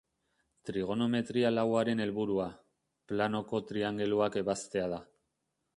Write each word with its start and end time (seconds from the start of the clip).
Trigonometria 0.69 1.51
lauaren 1.57 2.01
helburua, 2.05 2.49
planoko 3.13 3.63
triangeluak 3.73 4.43
ebaztea 4.45 4.93
da. 4.97 5.03